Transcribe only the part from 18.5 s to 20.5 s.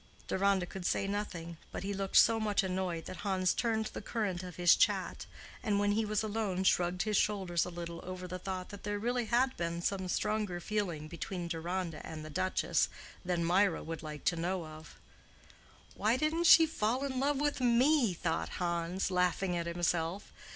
Hans, laughing at himself.